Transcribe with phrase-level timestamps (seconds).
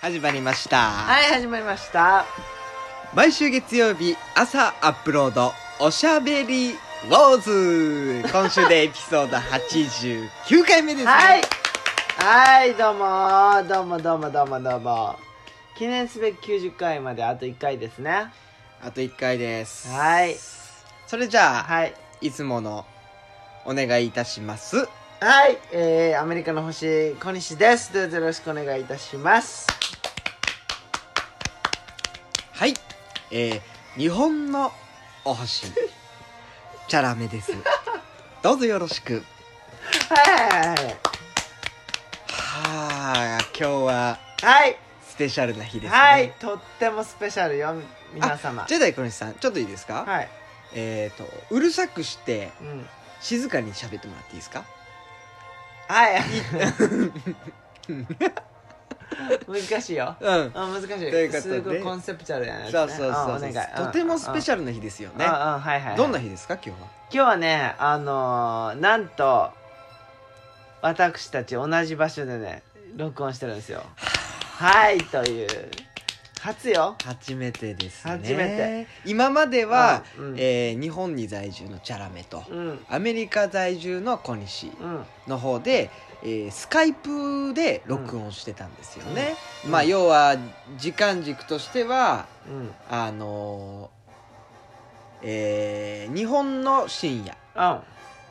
[0.00, 2.24] 始まりました、はい始まりました。
[3.14, 8.28] 毎週月曜日朝アップロードおしゃべりウォーズ。
[8.32, 11.10] 今週でエピソード89回目ですね。
[11.10, 11.42] はい。
[12.16, 15.16] はいどうもどうもどうもどうもどうも。
[15.76, 18.32] 記念すべき90回まであと1回ですね。
[18.82, 19.90] あと1回です。
[19.90, 20.34] はい。
[21.06, 21.94] それじゃあ、はい。
[22.22, 22.86] い、つもの
[23.66, 24.76] お願いいたします。
[25.20, 25.58] はい。
[25.72, 27.92] えー、アメリカの星小西です。
[27.92, 29.79] どうぞよろしくお願いいたします
[33.30, 34.72] えー、日本の
[35.24, 35.66] お星
[36.88, 37.52] チャラメです。
[38.42, 39.22] どうぞよろしく。
[40.08, 40.76] はい。
[42.28, 44.76] はあ今日ははい。
[45.06, 45.98] スペシャルな日ですね。
[45.98, 46.32] はい。
[46.40, 47.74] とってもスペシャルよ
[48.12, 48.64] 皆様。
[48.66, 50.28] ジェダイ小西さんちょっといいですか、はい。
[50.72, 52.88] えっ、とうるさくしてうん。
[53.20, 54.64] 静かに喋ってもらっていいですか？
[55.88, 56.22] はい
[59.46, 60.16] 難しいよ。
[60.20, 60.50] うん。
[60.54, 60.88] あ難しい。
[60.88, 61.54] ということで。
[61.54, 63.36] すごいコンセプチュアルやな、ね、そうそうそうあそう。
[63.36, 63.66] お願い。
[63.76, 65.24] とてもスペシャャルな日ですよね。
[65.24, 66.76] ルああはいはい、はい、どんな日ですか今日は？
[67.12, 69.50] 今日はねあのーなんと
[70.82, 72.62] 私たち同じ場所でね
[72.96, 73.82] 録音してるんですよ。
[74.56, 75.48] はいという。
[76.40, 76.96] 初よ。
[77.04, 78.12] 初めてですね。
[78.12, 78.86] 初めて。
[79.04, 80.38] 今までは、うんうん。
[80.38, 82.80] えー日本に在住のチャラメと、うん。
[82.88, 85.04] アメリカ在住の小西うん。
[85.28, 85.90] の方で、
[86.22, 89.70] えースカイプで録音してたんですよね、うん。
[89.70, 90.36] まあ要は
[90.78, 92.74] 時間軸としてはうん。
[92.90, 94.00] あのー
[95.22, 97.80] えー日本の深夜、うん。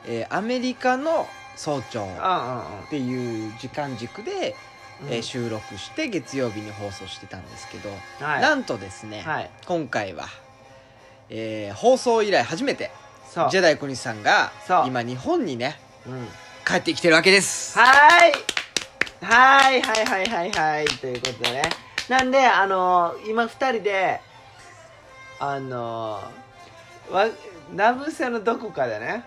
[0.06, 2.04] えーアメリカの早朝
[2.86, 4.54] っていう時間軸で、
[5.02, 5.08] うん。
[5.12, 8.40] えー収録して月曜日に放送してたんですけど、はい。
[8.42, 9.50] なんとですね、はい。
[9.66, 10.26] 今回は、
[11.28, 12.90] えー放送以来初めて
[13.50, 16.28] ジェダイ小西さんが今日本にねうん
[16.70, 17.76] 帰ってきてるわけです。
[17.76, 18.32] はい。
[19.20, 20.84] はいはいはいはいはい。
[20.86, 21.62] ということでね。
[22.08, 24.20] なんであのー今二人で
[25.40, 27.26] あのーわ
[27.74, 29.24] 名伏せのどこかでね。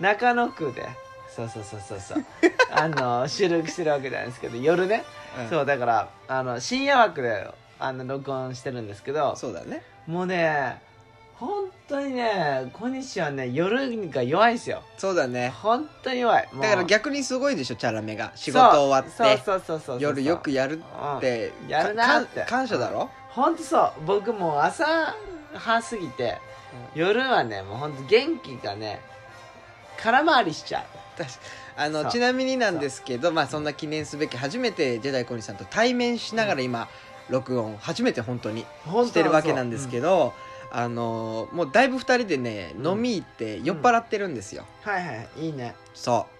[0.00, 0.48] 中野。
[0.48, 0.88] 区で。
[1.36, 2.24] そうそうそうそうそう。
[2.72, 5.04] あのー収録してるわけなんですけど夜ね、
[5.38, 5.48] うん。
[5.50, 7.46] そうだからあの深夜枠で
[7.78, 9.36] あの録音してるんですけど。
[9.36, 9.82] そうだね。
[10.06, 10.80] もうね
[11.40, 14.82] 本当にね小西はね夜が弱いですよ。
[14.98, 15.48] そうだね。
[15.48, 16.48] 本当に弱い。
[16.60, 18.30] だから逆にすごいでしょチャラメが。
[18.34, 19.42] 仕事終わって。
[19.42, 20.82] そうそうそう夜よくやる
[21.16, 21.68] ってうん。
[21.68, 22.40] やるなって。
[22.40, 23.92] か感謝だろ、本当そう。
[24.04, 25.14] 僕もう朝
[25.54, 26.38] 半過ぎて
[26.94, 29.00] 夜はねもう本当元気がね
[30.02, 30.84] 空回りしちゃ
[31.16, 31.38] 確か
[31.76, 36.88] あのちなみになんですけどまあそんな記念すべき初めてジェダイ小西さんと対面しながら今、
[37.30, 40.34] 録音初めて本当にしてるわけなんですけど、
[40.72, 42.86] あのもうだいぶ2人でねうん。
[42.86, 45.74] 飲み行って酔っ払ってるんですよ、うんはいはいいいね。
[45.94, 46.34] そう。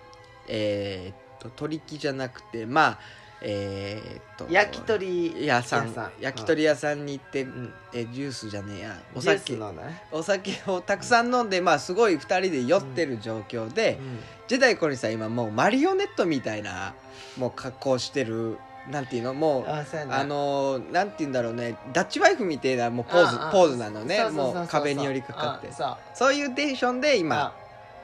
[0.48, 2.98] えー、っと取り木じゃなくてまあ
[3.42, 5.88] えー、っと焼き鳥屋さん。
[5.88, 7.72] 屋さん焼き鳥屋さんに行って、うん。
[7.94, 9.02] えジュースじゃねえや。
[9.14, 13.98] おジュース酒のね、お酒をたくさん飲んでまあすごい2人で酔ってる状況で、
[14.46, 16.94] ジェダイコニさん今もうマリオネットみたいな
[17.38, 18.58] もう格好してる
[18.88, 19.34] なんていうの？
[19.34, 19.84] もうあ
[20.24, 21.76] のーなんて言うんだろうね。
[21.92, 24.28] ダッチワイフみたいなもうポーズポーズなのね。
[24.30, 25.68] もう壁に寄りかかって。
[25.80, 26.34] あそう。
[26.34, 27.52] いうテンションで今あ。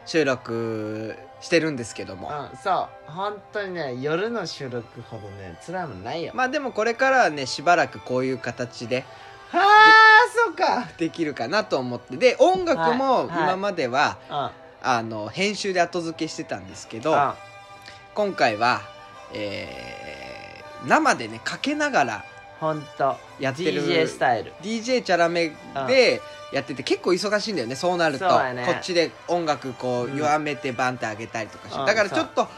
[0.05, 2.29] 収録してるんですけども。
[2.29, 3.11] うんそう。
[3.11, 6.33] 本当にね夜の収録ほどね辛いもんないよ。
[6.35, 9.05] まあでもこれからはねしばらくこういう形で
[9.51, 9.65] はあ
[10.47, 10.89] そうか。
[10.99, 12.17] できるかなと思って。
[12.17, 13.43] で音楽もはいはい。
[13.45, 14.51] 今まではうん。
[14.83, 17.33] あの編集で後付けしてたんですけどうん。
[18.15, 18.83] 今回は
[19.35, 20.26] えー
[20.87, 22.25] 生でねかけながら
[22.61, 24.53] 本当やってる DJ スタイル。
[24.63, 25.53] DJ チャラメ
[25.87, 26.23] で
[26.53, 28.27] やってて結構忙しいんだよねそうなると。
[28.55, 28.65] ね。
[28.67, 32.49] こっちで音楽こううん弱めてバンって上げたりとかして、うんだからちょっと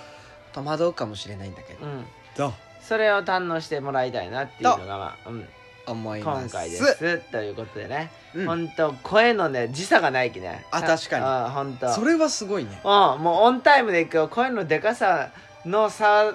[0.53, 2.05] 戸惑うかもしれないんだけど、うん。
[2.37, 5.49] とそれを堪能してもらいたいなっていうのが、まあうん、
[5.87, 6.45] 思います。
[6.45, 7.19] 今回です。
[7.33, 8.47] ということでね、うん。
[8.47, 10.65] 本当声のね時差がないきね。
[10.71, 11.25] あ確かに。
[11.25, 12.81] あ本当それはすごいね。
[12.85, 12.89] うん
[13.23, 14.29] もうオンタイムでいくよ。
[14.29, 15.31] 声のでかさ
[15.65, 16.33] の差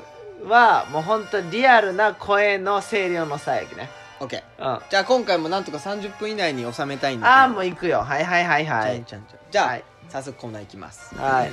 [0.48, 3.90] はもう本当リアルな声の声量の差やきね。
[4.20, 4.66] OK うん。
[4.66, 8.00] あじゃあ今回もなんとか30分以内に収めたいんであーもう行くよ。
[8.00, 9.06] はいはいはいはい。
[9.52, 9.84] じゃあ、はい。
[10.10, 11.16] 早速コーナーいきます。
[11.16, 11.52] はい。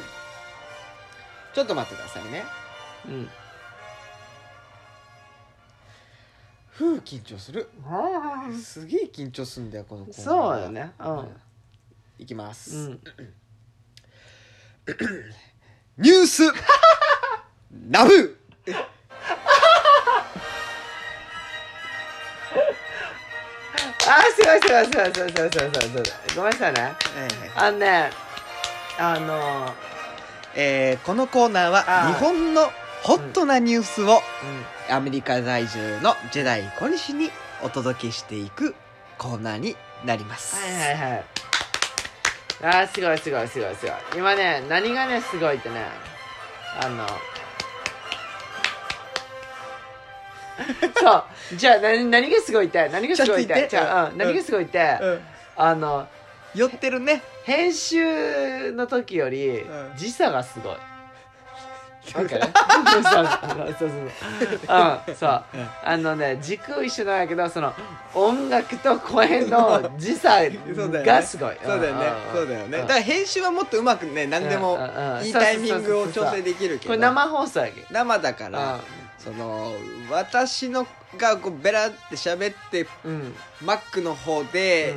[1.55, 2.44] ちょっと待ってくださいね。
[3.09, 3.29] うん。
[6.71, 7.69] ふう緊張する？
[8.62, 10.25] すげえ緊張すんだよこのコーナー。
[10.25, 10.93] そうよね。
[10.99, 11.29] うん。
[12.19, 13.00] いきます、うん。
[15.99, 16.43] ニュース！
[17.88, 18.39] ナブ
[24.09, 26.05] あーすごいすごいすごいすごいすごいすごいすごい
[26.37, 26.95] ごめんなさいね。
[27.57, 28.11] あのね
[28.99, 29.75] あの
[30.55, 31.83] えーこのコーナーは
[32.15, 32.71] 日本の
[33.03, 34.21] ホットなニュースを
[34.91, 37.31] アメリカ在住のジェダイ小西に
[37.62, 38.75] お届けしていく
[39.17, 40.57] コーナーになります。
[40.57, 41.25] はいはいはい。
[42.62, 43.95] あーすごいすごいすごいすごい。
[44.17, 45.85] 今ね何がねすごいってね
[46.83, 47.07] あの
[50.97, 51.57] そう。
[51.57, 52.89] じゃあ何何がすごいって？
[52.89, 53.69] 何がすごいっちょってと言って。
[53.71, 54.19] じゃあ、うん、うん。
[54.19, 55.21] 何がすごいって、うん。
[55.57, 56.07] あの
[56.55, 57.23] 寄ってるね。
[57.45, 59.93] 編集の時よりうん。
[59.97, 60.77] 時差がすごい。
[62.15, 62.35] わか。
[62.35, 62.43] る
[62.93, 63.75] そうそうそう。
[63.79, 63.89] そう。
[63.89, 65.15] うん。
[65.15, 65.45] そう。
[65.85, 67.73] あのね軸一緒なんやけどその
[68.15, 71.57] 音楽と声の 時差がすごい。
[71.62, 72.12] そうだよね。
[72.35, 72.79] そうだよね。
[72.79, 74.79] だから編集はもっとうまくね何でも
[75.23, 76.89] いいタイミングを調整できるけど。
[76.89, 78.81] これ生放送やけ生だから
[79.22, 79.72] その
[80.11, 80.87] 私の
[81.17, 83.34] がこうベラって喋ってうん。
[83.62, 84.94] Mac の方で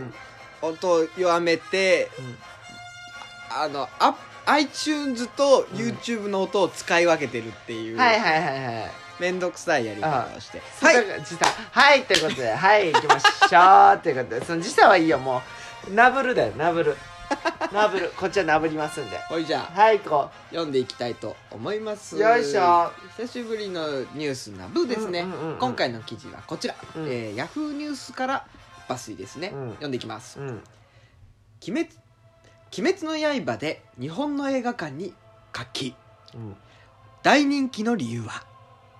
[0.61, 2.09] 音を弱めて
[3.49, 4.15] あのあ
[4.45, 7.97] iTunes と YouTube の音を使い分けてるっていう。
[7.97, 8.91] はいはいはいはい。
[9.19, 10.59] めんどくさいやり方をして。
[10.59, 11.19] ははい。
[11.19, 11.45] い時差。
[11.71, 12.51] はいということで。
[12.53, 13.99] はい行きましょう。
[13.99, 14.45] ということで。
[14.45, 15.41] その時差はいいよも
[15.89, 15.93] う。
[15.93, 16.97] ナブルだよナブル
[17.73, 19.17] ナブルこっちはナブりますんで。
[19.29, 22.17] ほいじゃあはい行こ読んでいきたいと思います。
[22.17, 22.91] よいしょ。
[23.17, 25.57] 久しぶりのニュースなブですね、うんうんうんうん。
[25.57, 27.07] 今回の記事はこちら、うん。
[27.07, 28.45] えー、ヤフーニュースから
[28.87, 29.69] 抜粋ですね、うん。
[29.71, 30.39] 読んでいきます。
[30.39, 30.63] ううん
[31.67, 31.89] 「鬼滅
[32.77, 35.13] 鬼滅の刃」で日本の映画館に
[35.51, 35.95] 活気。
[36.33, 36.55] うん。
[37.21, 38.43] 大人気の理由は？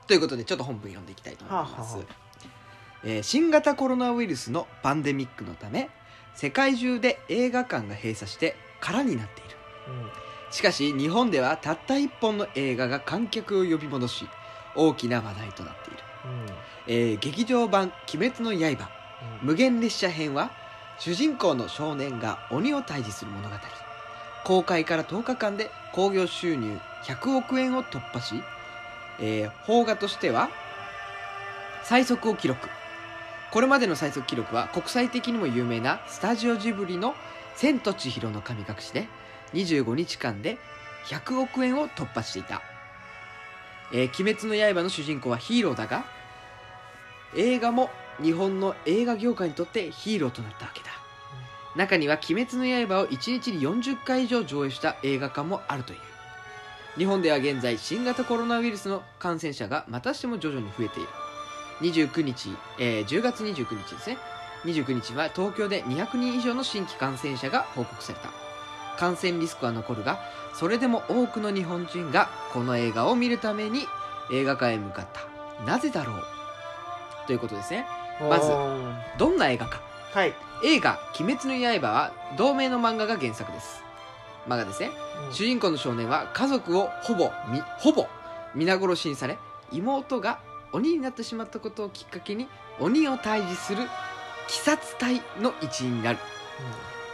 [0.07, 2.06] ということでちょっと本文読んでいきたいと思います、はあはあはあ。
[3.03, 5.89] えー新型コロナウイルスのパンデミックのため
[6.35, 9.56] 世界中で映画館が閉鎖して空になっている。
[10.51, 14.30] しかし日本ではたった一本の映画が観客を呼び戻し
[14.75, 16.00] 大きな話題となっている、
[16.88, 18.89] えー劇場版「鬼滅の刃
[19.41, 20.51] 無限列車編」は
[21.00, 23.56] 主人公の少年が鬼を退治する物語。
[24.44, 28.44] 公開から10日間で興行収入100億円を突破し、
[29.19, 30.50] えー邦画としては
[31.83, 32.69] 最速を記録
[33.53, 37.13] これまでの最速記録は国際的にも有名なスタジオジブリの
[37.55, 39.07] 「千と千尋の神隠し」で
[39.53, 40.57] 25日間で
[41.05, 42.63] 100億円を突破していた
[43.94, 46.03] 「えー鬼滅の刃」の主人公はヒーローだが
[47.35, 50.88] 映画も日本の映画業界にとってヒーローとなったわけだ。
[51.75, 56.00] 中には「鬼滅の刃」を1日に40回以上上映した映画館もあるという。
[56.97, 61.09] 日本では現在新型コロナウイルスの感染者がまたしても徐々に増えている。
[61.81, 64.17] 29日、えー10月29日ですね。
[64.65, 68.29] 29日は東京で200人以上の新規感染者が報告された。
[68.97, 70.19] 感染リスクは残るが
[70.53, 73.87] それでも多くの日本人がこの映画を見るために
[74.31, 75.65] 映画館へ向かった。
[75.65, 76.23] なぜだろう？
[77.27, 77.85] ということですね。
[78.21, 79.81] まずはどんな映画か。
[80.25, 80.33] い。
[80.63, 83.83] 映画「鬼滅の刃」は同名の漫画が原作です。
[84.47, 84.91] 漫画ですね。
[85.31, 88.07] 主人公の少年は家族をほぼみほぼ
[88.53, 89.37] 皆殺しにされ
[89.71, 90.39] 妹が
[90.73, 92.47] 鬼になってしまったことをきっかけに
[92.79, 93.89] 鬼を退治する鬼
[94.49, 96.19] 殺隊の一員になる。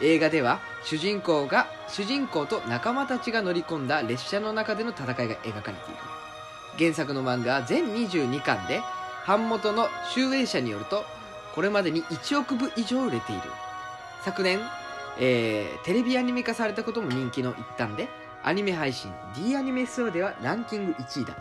[0.02, 6.00] 映画では主人公が主人公と仲間たちが乗り込んだ列車の中での戦いが描かれている。
[6.78, 8.82] 原作の漫画は全22巻で
[9.28, 11.04] 版元の集英社によると
[11.54, 13.42] これまでに1億部以上売れている。
[14.24, 14.60] 昨年、
[15.20, 18.08] えーテレビアニメ化されたことも人気の一端で
[18.44, 21.36] アニメ配信 D アニメストアではランキング1位だ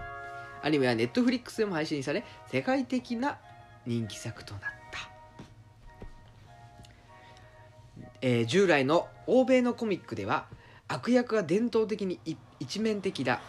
[0.63, 3.39] アニメはネットフリックスでも配信され世界的な
[3.87, 4.69] 人気作となった。
[8.21, 10.47] えー従来の欧米のコミックでは
[10.89, 12.19] 悪役が伝統的に
[12.59, 13.41] 一面的だ。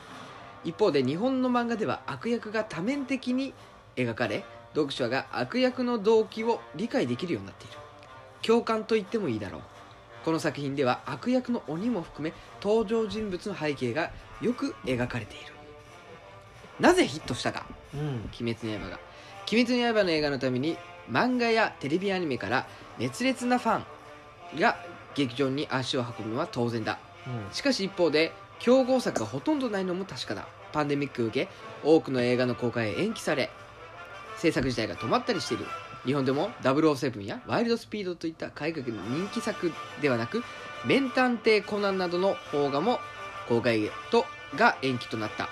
[0.63, 3.53] 一方で日本の漫画では悪役が多面的に
[3.95, 4.43] 描かれ
[4.75, 7.73] 読者が悪役の動機を理解できるようになっている。
[8.41, 9.61] 共感と言ってもいいだろう。
[10.23, 14.11] この作品では悪役の鬼も含め登場人物の背景が
[14.41, 15.58] よく描かれている。
[16.79, 17.65] なぜヒットしたか。
[17.93, 18.29] うん。
[18.39, 18.99] 鬼滅の刃が。
[19.51, 20.77] 鬼滅の刃の映画のために
[21.11, 22.67] 漫画やテレビアニメから
[22.97, 23.79] 熱烈なファ
[24.55, 24.77] ンが
[25.15, 26.99] 劇場に足を運ぶのは当然だ。
[27.51, 30.47] しかし一方で競合作がほとんどないのも確かだ。
[30.71, 31.51] パンデミックを受け
[31.83, 33.49] 多くの映画の公開へ延期され
[34.37, 35.65] 制作自体が止まったりしている。
[36.05, 40.43] 日本でも007やワイルドスピードといった海外の人気作ではなく
[40.85, 42.99] 名探偵コナンなどの邦画も
[43.49, 45.49] 公開とが延期となった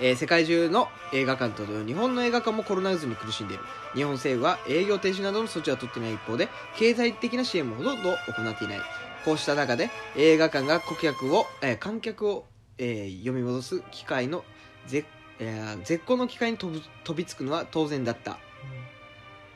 [0.00, 3.64] えー世界中の映画館と同様日本の映画館もコロナウイルスに苦しんでいる。
[3.94, 8.80] 日本政府は営業停止などの措置は取っていない一方で経済的な支援もほとんど行っていない。
[9.24, 12.44] こうした中で映画館が顧客を、えー観客を、
[12.78, 14.44] えー読み戻す機会の
[14.86, 15.06] 絶,、
[15.38, 16.72] えー絶好の機会に飛
[17.14, 18.38] びつくのは当然だった、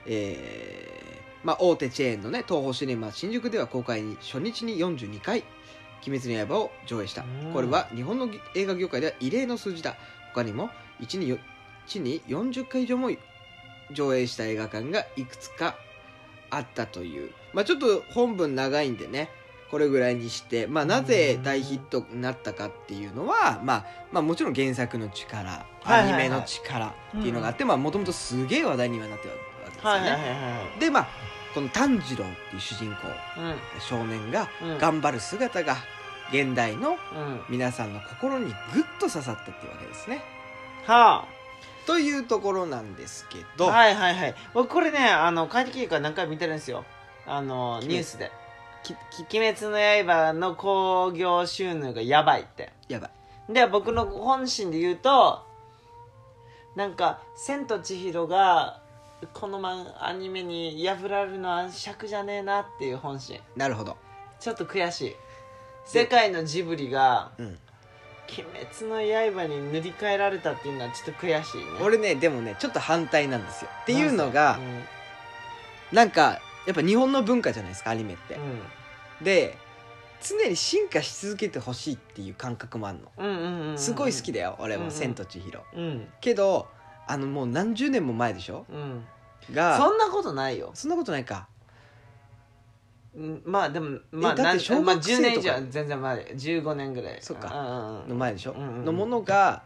[0.07, 5.45] えーまあ、大手チェーンのね東宝シネマ新宿では公開に初日に42回
[6.07, 7.23] 「鬼滅の刃」を上映した。
[7.23, 7.53] うん。
[7.53, 9.97] これは日本の映画業界では異例の数字だ
[10.39, 11.39] 他にも1によ
[11.89, 13.11] 1に40回以上も
[13.93, 15.77] 上映した映画館がいくつか
[16.51, 17.33] あったという。
[17.53, 19.31] まあちょっと本文長いんでね
[19.71, 26.93] これぐらいにして、まあ、なぜ大ヒットになったかっていうのは、まあ、まあもちろん原作の力アニメの力っ
[27.23, 31.09] ていうのがあってもともとすげえ話題にはなってるわけですよね、はいはいはいはいでまあ
[31.55, 33.09] この炭治郎っていう主人公
[33.81, 34.79] 少年がうんうん。
[34.79, 35.77] 頑張る姿が
[36.33, 36.97] 現代のうん。
[37.49, 40.23] 皆さんの心にグッと刺さったっていうわけですね。
[40.87, 41.27] は
[41.87, 44.35] というところなんですけあど、はいはいはい。
[44.53, 46.85] 僕これねあの帰ってきてから何回も見てるんですよ。
[47.27, 48.31] あのニュースで。
[48.83, 48.95] き
[49.37, 52.73] 「鬼滅の刃」の興行収入がやばいって。
[52.89, 53.11] やば
[53.49, 53.53] い。
[53.53, 55.47] で僕の本心で言うと
[56.77, 58.81] なんか「千と千尋」が
[59.33, 63.41] この漫アニメに破られるのは尺じゃねえなっていう本心。
[63.57, 63.97] なるほど。
[64.39, 65.17] ちょっと悔しい
[65.89, 67.47] 世界のジブリがうん
[68.29, 68.45] 「鬼
[68.81, 71.65] 滅の刃」に塗り替えられたっていうのはちょっと悔しいね。
[71.81, 73.71] 俺ねでもねちょっと反対なんですよ。
[73.83, 74.59] っていうのが
[75.93, 78.39] うなんかやっぱ日本の文化じゃないですかアニメって、ん。
[79.25, 79.57] で
[80.21, 83.79] 常に進化し続けてほしいっていう感覚もあるの。
[83.79, 84.89] すごい好きだよ俺うんうん。
[84.89, 85.65] も「千と千尋。
[85.75, 86.69] うん」けど
[87.07, 88.67] あのもう何十年も前でしょ？
[88.69, 89.07] うん。
[89.55, 90.71] がそんなことないよ。
[90.75, 91.49] そんなことないか
[93.17, 95.23] うんまあでもまあだってなん小まあ10学生とか。
[95.23, 98.05] 年以上は全然前15年ぐらいそっか。
[98.09, 98.61] の前でしょ、うん。
[98.61, 99.63] うんうんのものが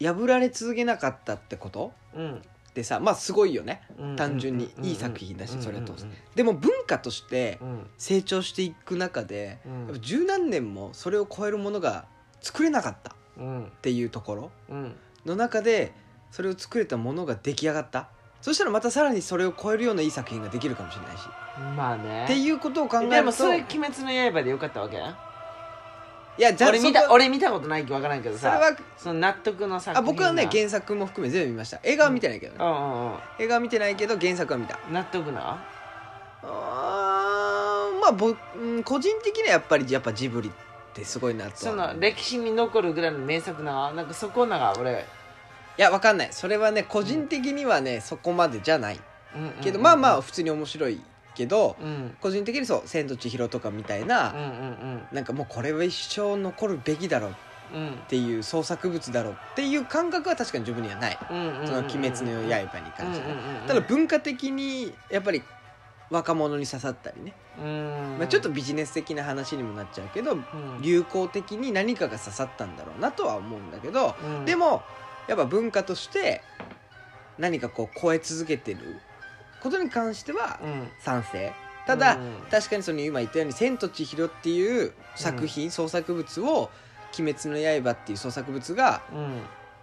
[0.00, 1.92] 破られ続けなかったってこと？
[2.14, 2.42] うん。
[2.74, 3.82] でさまあすごいよね。
[3.98, 6.12] うん単純にうんいい作品だしうんそれを通すうん。
[6.34, 7.86] でも文化としてうん。
[7.98, 9.84] 成長していく中でうん。
[9.86, 12.06] やっぱ十何年もそれを超えるものが
[12.40, 14.96] 作れなかったっうんていうところうん。
[15.26, 15.92] の中で
[16.30, 18.08] それを作れたものが出来上がった。
[18.40, 21.22] そしたらまたさらにそれを超えるようないい作品ができるかもしれないし
[21.76, 22.24] まあね。
[22.24, 23.14] っていうことを考えると。
[23.14, 24.96] でもそれ「鬼滅の刃」でよかったわけ？
[24.96, 31.78] いやじゃあ俺見た俺見たことないかわからんけどさそれはその納得の作品あ僕はねな原作も含め全部見ました。
[31.84, 32.58] 映画は見てないけどね。
[32.58, 33.18] うんうんうん。
[33.38, 34.78] 映画は見てないけど原作は見た。
[34.90, 35.62] 納得な？
[36.42, 40.52] あーまあぼ、うん、個人的にはやっぱりやっぱジブリっ
[40.92, 41.52] てすごいなと。
[41.54, 43.92] そはの歴史に残るぐらいの名作な？
[43.92, 45.06] なんかそこなんか俺。
[45.78, 46.28] いやわかんない。
[46.32, 49.00] それはね個人的にはね、そこまでじゃない。
[49.36, 49.54] うんうんうん。
[49.62, 51.00] けど、まあまあ普通に面白い
[51.34, 52.16] けど、うん。
[52.20, 55.08] 個人的にそう「千と千尋」とかみたいうんな、うん。
[55.12, 57.34] なんかもうこれは一生残るべきだろうっ
[58.08, 63.36] ていう創作物だろうっていう感覚は確かに自分にはない、うんうんうんその「鬼滅の刃」に関しては、
[63.66, 65.42] ただ文化的にやっぱり
[66.10, 68.16] 若者に刺さったりね、うん。
[68.18, 70.80] まあ、ちょっとビジネス的な話にもなっちゃうけどうん。
[70.80, 74.44] 流行的に何かが刺さったんだろうなとは思うんだけど、うん。
[74.44, 74.82] でも
[75.26, 76.42] やっぱ文化として
[77.38, 79.00] 何かこう超え続けてる
[79.64, 80.88] ことに関してはうん。
[81.00, 81.52] 賛成。
[81.86, 82.36] ただ、うん。
[82.50, 86.70] 確かにその今言ったように「千と千尋」っていう作品、創作物を
[87.18, 89.42] 「鬼滅の刃」っていう創作物がうん。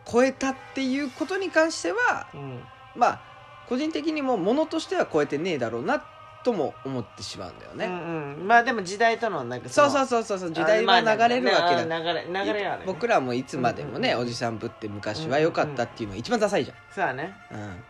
[0.09, 2.63] 超えたっていうことに関してはうん。
[2.95, 3.21] まあ
[3.67, 6.03] 個人的にもものとしては超えてねえだろうな
[6.43, 8.47] とも思ってしまうんだよね、うんうん。
[8.47, 10.51] まあでも時代とのなんかそうそううそうそうそう。
[10.51, 13.21] 時代は流れるわけだ、流れ流れはね僕ら。
[13.21, 17.33] もいつまでもね、うんうんうんおじさんぶって昔は良かったっていうのが一番ダサいじそうだね。
[17.51, 17.83] ゃん、うん、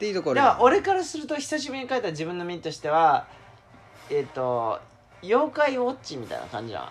[0.00, 0.36] っていうところ。
[0.36, 3.26] だから俺からすると久しぶりに書いた自分の身としては
[4.08, 4.80] えっ、と
[5.22, 6.90] 妖怪ウォッチみたいな感じな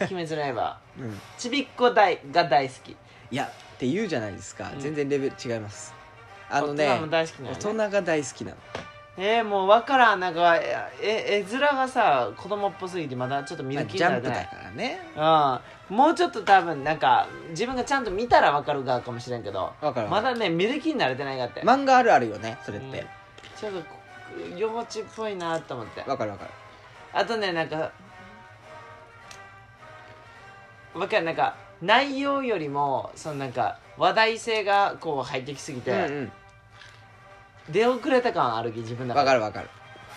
[0.00, 2.90] 鬼滅の 刃うん、ちびっこ大が大好き。
[2.90, 2.96] い
[3.30, 4.80] やって言うじゃないですか、うん。
[4.80, 5.94] 全然レベル違います。
[6.50, 8.56] あのね大人も大好きなの、大ね、人が大好きなの
[9.20, 10.20] えー、もう分からん。
[10.20, 14.62] なんかええ絵面がさ子供っぽすぎてまだちょっと見まある気ジャンプだになれてない。
[14.62, 15.60] からね
[15.90, 15.96] うん。
[15.96, 22.92] もうちょっと多分なんか自分がちゃんと見たら分かる側かもしれんけどわかるまだね見る気になれてないがって、漫画あるあるよねそれっうん。
[22.92, 23.04] て
[23.58, 23.86] ちょっとこ
[24.56, 26.04] 幼稚っぽいなと思って。
[26.08, 26.50] わかるわかる。
[27.12, 27.90] あとねなんか
[30.94, 31.24] わかる。
[31.24, 36.32] なんか内容よりもそのなんか話題性がこう入ってきすぎて、うん
[37.70, 39.26] 出遅れた感あるき自分うんの中で。
[39.26, 39.68] わかるわかる。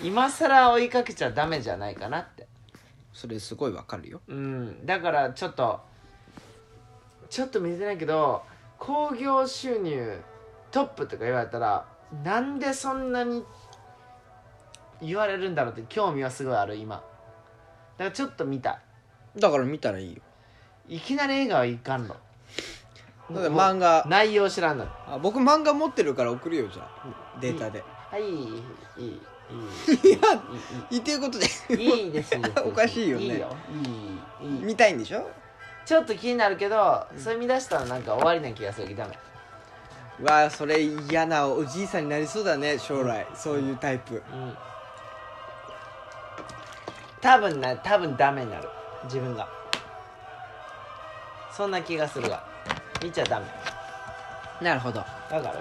[0.02, 2.48] 今更追いかけちゃダメじゃないかなって。
[3.14, 4.22] それすごいわかるよ。
[4.28, 4.86] うん。
[4.86, 5.82] だからちょっと
[7.30, 8.44] ちょっと見てないけど
[8.78, 10.20] 興行収入
[10.72, 11.86] トップとか言われたら
[12.24, 13.44] なんでそんなに
[15.02, 16.96] 言われるんだろうって興味はすごいある今。
[16.96, 18.80] だからちょっと見た
[19.38, 20.22] だから見たらいいよ。
[20.88, 22.16] いきなり映画はいかんの
[23.40, 24.06] 漫画。
[24.08, 26.88] 内容知らんないあ僕漫画持ってるから送るよじゃあ。
[27.40, 27.84] データで。
[28.10, 28.38] はいいい。
[28.98, 30.18] いや
[30.90, 31.46] いいいいうことで。
[31.76, 33.24] いいですよ おかしいよね。
[33.24, 33.56] いいよ。
[34.42, 34.56] いい。
[34.56, 34.64] いい。
[34.64, 35.30] 見たいんでしょ？
[35.86, 39.18] ちょっと気になるけど、うん、それ見出したらなんか終わりな気がするけどダメ
[40.20, 44.58] うわそれ嫌なおじいさんになりそうだね将来、うん、そういうタイプ、うん、
[47.20, 48.70] 多分な多分ダメになる。
[49.06, 49.48] 自分が。
[51.52, 52.44] そんな気がするわ。
[53.04, 53.46] 見ちゃダメ。
[54.62, 55.00] なるほど。
[55.00, 55.60] わかる？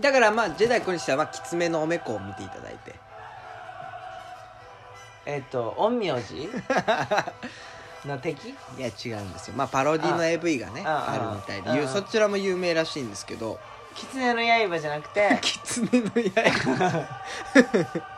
[0.00, 2.94] だからまあジェダイ小西さんはきつめのおめこを見ていただいて。
[5.26, 6.48] えっ、と陰陽師？
[8.06, 8.48] の敵？
[8.50, 9.54] いや違うんですよ。
[9.56, 13.58] まあパロディの AV がねああるみたいでそちらも有名らしいんですけど。
[13.94, 15.38] 狐の刃じゃなくて？
[15.40, 17.08] きつねの刃。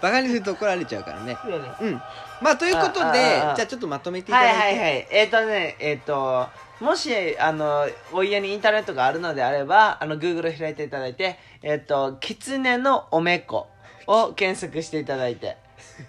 [0.00, 1.36] バカにすると怒られちゃうからね。
[1.80, 2.02] うん。
[2.40, 3.54] まあということでああああ。
[3.54, 4.58] じゃあちょっとまとめていただいて。
[4.58, 5.08] はいはいはい。
[5.10, 6.48] えっ、とねえっ、と
[6.82, 13.68] もしあのお家にインターネットがあるのであればあの Google を開いていただいてえっ、と「狐のおめこ」
[14.06, 15.56] を検索していただいて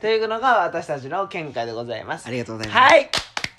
[0.01, 2.27] というのが私たちの見解でございます。
[2.27, 2.93] ありがとうございます。
[2.93, 3.09] はい。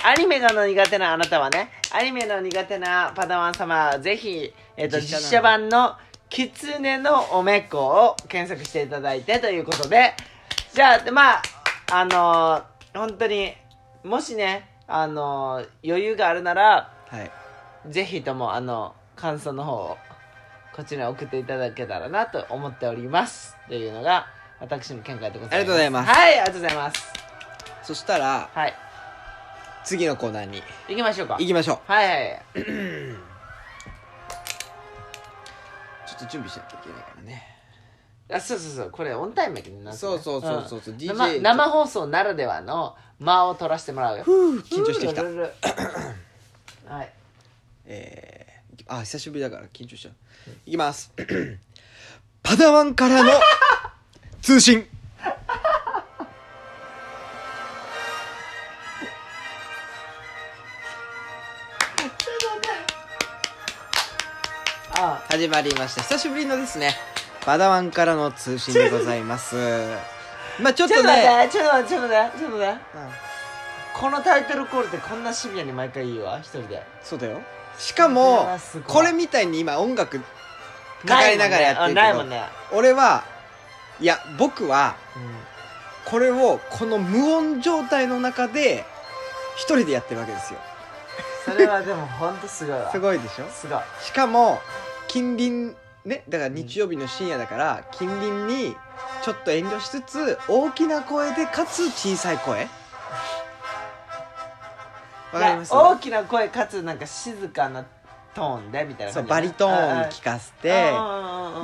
[0.07, 5.23] アニメがの苦手なあなたはねアニメの苦手なパダワン様はぜひ、えっと実写なの。
[5.23, 5.97] 実写版の
[6.29, 7.79] 「狐のおめこ」
[8.19, 10.15] を検索していただいてということで。
[10.75, 11.43] じゃあまあ
[11.93, 13.55] あのー本当に
[14.03, 17.31] もしねあのー余裕があるならはい。
[17.93, 19.97] ぜひともあの感想の方を
[20.75, 23.57] こっちに送っていただけたらなと思っております。
[23.69, 24.27] というのが
[24.61, 25.55] 私の見解でございます。
[25.55, 26.11] ありがとうございます。
[26.11, 27.13] はいありがとうございます。
[27.85, 28.75] そしたらはい
[29.85, 30.63] 次のコーナーに。
[30.89, 31.37] 行きましょうか。
[31.39, 31.93] 行きましょう。
[31.93, 37.43] はいはいちょっと準備しなきゃいけないからね。
[38.33, 38.91] あそうそうそう。
[38.91, 40.95] これオンタイムやけどなそうそうそうそうそう。
[40.95, 44.25] DJ 生生放送ならではの間を取らせてもらうよ。
[44.25, 45.23] 緊張してきた
[46.87, 47.13] はい。
[47.87, 50.15] えー、あ久しぶりだから緊張しちゃう。
[50.67, 51.13] いきます。
[52.43, 53.31] パダワンからの
[54.43, 54.87] 通信。
[64.97, 66.03] あ始まりました。
[66.03, 66.95] 久しぶりのですね
[67.41, 69.57] パダワンからの通信でございます。
[70.61, 71.49] まあちょっとね。
[71.51, 73.34] ちょっと待ってちょっと待ってちょっと待って
[73.95, 76.83] このタイトルコールってこんなシビアに毎回言うわ一人で。
[77.03, 77.41] そうだよ。
[77.79, 78.49] しかも
[78.87, 80.25] これみたいに今音楽か
[81.07, 82.43] かりながらやってるけどないもんね。
[82.73, 83.25] 俺は
[84.01, 84.97] いや僕は
[86.05, 88.85] これをこの無音状態の中で
[89.57, 90.59] 一人でやってるわけですよ。
[91.45, 92.91] それはでも本当すごいわ。
[92.91, 93.49] すごいでしょ？
[93.49, 93.79] すごい。
[94.03, 94.61] しかも
[95.07, 98.75] 近隣ねだから日曜日の深夜だから近隣に
[99.23, 102.69] ちょっと遠慮しつつ大きな声でかつ小さい声
[105.71, 107.85] 大きな声かつなんか静かな
[108.35, 110.93] トーンでみたいなそうバリトーンを聞かせてて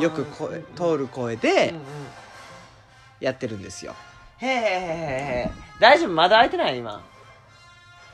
[0.02, 1.80] よく声通る声うんでうん。
[3.20, 3.94] やってるんですよ。
[4.38, 4.62] へえへえへ
[5.48, 6.10] え大丈夫？
[6.10, 7.02] まだ開いてない今？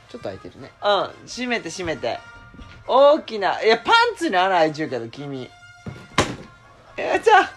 [0.09, 0.71] ちょっと空いてるね。
[0.83, 1.09] うん。
[1.27, 2.19] 閉めて閉めて。
[2.87, 5.49] 大きないやパンツに穴開いちゅうけど君。
[6.97, 7.49] えじゃ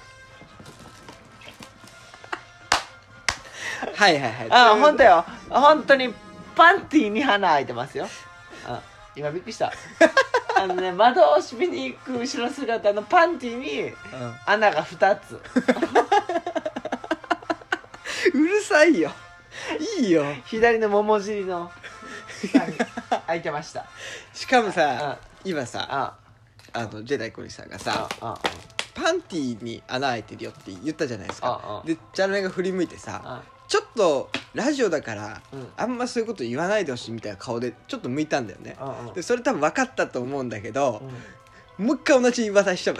[3.96, 4.46] はいはいはい。
[4.50, 5.24] あうん本当よ。
[5.48, 6.14] 本当に
[6.60, 8.06] パンティーに穴開いてますよ。
[8.68, 8.78] うん
[9.16, 9.72] 今びっくりした。
[10.56, 13.94] あのね窓を閉めに行く後ろ姿のパンティーにうん。
[14.44, 15.40] 穴が2つ。
[18.34, 19.10] うるさいよ。
[19.98, 20.26] いいよ。
[20.44, 21.72] 左の桃尻の
[23.26, 23.86] 開いてました。
[24.34, 24.72] しかもうん。
[24.72, 26.12] さ今さあ
[26.74, 28.38] あのジェダイコリさんがさあ
[28.94, 31.82] パンティーに穴開いてるよって言ったじゃないですか。
[31.86, 35.68] でチャンネルが振り向いてさあちょっとラジオだからうん。
[35.76, 38.74] あんまそういうこと言わないでほしいみたいな顔でちょっと向いたんだよね。
[38.80, 41.00] ああでそれ多分分かったと思うんだけど
[41.78, 41.86] うん。
[41.86, 42.96] もう一回同じ言い方しちゃう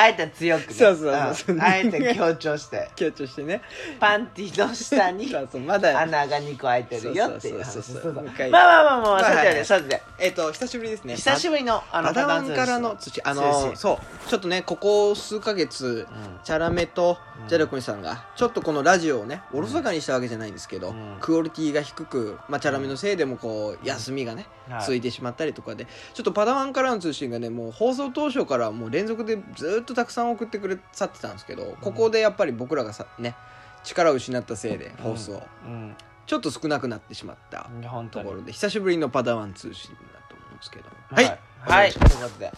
[0.00, 0.74] あえて強くね。
[0.74, 1.56] そうそうそうそう。
[1.56, 1.62] ん。
[1.62, 2.90] あえて強調して。
[2.96, 3.60] 強調してね。
[3.98, 6.00] パンティの下に そうそうまだ。
[6.00, 7.72] 穴が2個開いてるよっていう話。
[7.72, 11.16] そうそうそうまあまあまあまあまあさてはいでさてでえっと久しぶりですね。
[11.16, 14.28] 久しぶりのあパダワンからの通土あのそう。
[14.28, 16.40] ちょっとねここ数ヶ月うん。
[16.42, 21.16] チャラメとうんジャルコニさんがちょっとこのラジオをねおろそかにしたわけじゃないんですけど、うん。
[21.20, 24.82] クオリティが低く、まあ、チャラメのせいでもこう休みがね、はい。
[24.82, 33.34] ついてしまったりとかでちょっとパダワンからの通信がねもう放送当初からもう連続でずっとたくさん送ってくれさってたんですけどここでやっぱり僕らがさね
[33.82, 35.96] 力を失ったせいで放送、うん。
[36.26, 37.68] ちょっと少なくなってしまった
[38.10, 39.98] ところで久しぶりのパダワン通信だ
[40.28, 40.84] と思うんですけど。
[41.10, 41.24] はい。
[41.24, 41.38] はい。
[41.60, 41.92] はい。
[41.92, 42.52] ということで。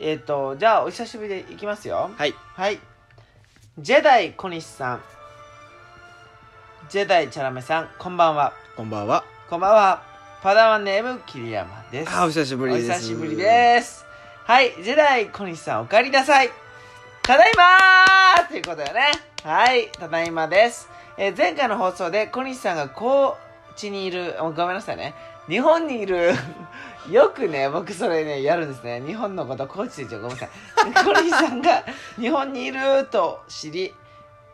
[0.00, 2.10] えっとじゃあお久しぶりでいきますよ。
[2.16, 2.34] はい。
[2.54, 2.78] はい
[3.80, 5.00] ジェダイ小西さん。
[6.88, 8.52] ジェダイチャラメさんこんばんは。
[8.76, 9.22] こんばんは。
[9.48, 10.02] こんばんは。
[10.42, 12.12] パダワンネーム桐山です。
[12.12, 12.90] あお久しぶりです。
[12.90, 14.04] お久しぶりです。
[14.46, 16.50] はいジェダイ小西さんお帰りなさい。
[17.22, 19.12] ただいまーということだよね。
[19.44, 23.36] はいただいまです、えー前回の放送で小西さんが高
[23.76, 25.14] 知にいるおごめんなさいね。
[25.48, 26.32] 日本にいる
[27.10, 29.02] よくね僕それねやるんですね。
[29.06, 30.48] 日本のこと高知でごめんなさい。
[31.04, 31.84] 小西さんが
[32.18, 33.94] 日本にいると知り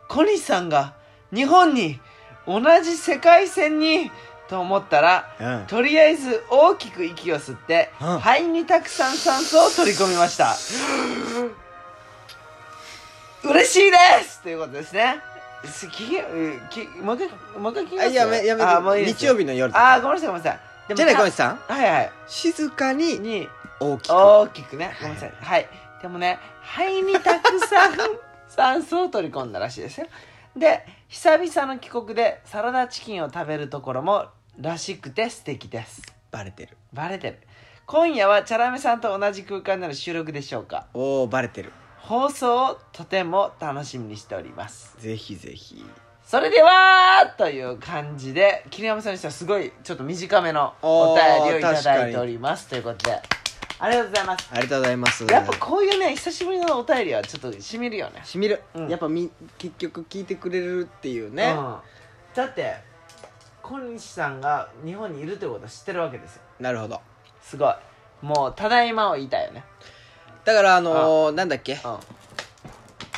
[0.07, 0.93] 小西さんが
[1.33, 1.99] 日本に
[2.47, 4.11] 同じ世界線に
[4.47, 5.65] と思ったらうん。
[5.67, 8.19] とりあえず大きく息を吸って、うん。
[8.19, 10.55] 肺にたくさん酸素を取り込みました。
[13.43, 15.19] 嬉しいですということですね。
[15.65, 16.03] すき
[17.01, 18.07] もう一回もう一回聞きます？
[18.07, 20.59] あやめやめ日曜日の夜あーごめんなさいごめんなさい
[20.93, 21.55] じゃあねた小西さん。
[21.67, 22.11] はいはい。
[22.27, 23.47] 静かにに。
[23.79, 24.13] 大きく。
[24.13, 24.95] 大きくね。
[25.01, 25.33] ごめんなさい。
[25.41, 25.67] はい。
[26.01, 27.93] でもね肺にたくさん
[28.47, 30.07] 酸素を取り込んだらしいですよ。
[30.55, 34.27] で久々の帰国でサラダチキンを食べるところも
[34.59, 36.01] らしくて素敵です。
[36.31, 36.77] バレてる。
[36.93, 37.39] バレてる。
[37.85, 40.87] 今夜はチャラメさんと同じ空間での収録でしょうか？
[40.93, 41.71] おおバレてる。
[41.97, 44.95] 放送をとても楽しみにしております。
[44.99, 45.83] ぜひぜひ
[46.25, 53.21] それではという感じで桐山さんにしてはすごいちょっと短めのお便りをいただいておりますということで
[53.77, 54.49] ありがとうございます。
[54.51, 55.25] ありがとうございます。
[55.25, 58.21] やっぱこういうね久しぶりのお便りはちょっとしみるよね。
[58.23, 58.87] しみる、うん。
[58.87, 61.75] やっぱみ結局聞いてくれるっていうね、うん、
[62.33, 62.77] だって
[63.61, 66.41] 小西さんが日本にいるということは知ってるわけですよ。
[66.59, 67.01] なるほど。
[67.41, 67.75] すごい。
[68.21, 69.63] もうただいまを言いたいよね。
[70.45, 71.77] だからあのーなんだっけ？
[71.83, 71.99] うんうん。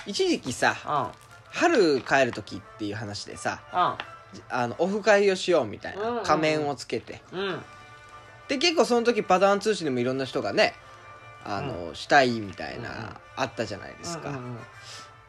[0.08, 1.27] 一時期さうん
[1.58, 7.22] 春帰る時っていう話でさうあのオフ会をしようみたいなん仮面をつけて、
[8.48, 10.74] で結構その時パターン通信でもいろんな人がね
[11.44, 14.30] あの、したいみたいな、あったじゃないですか、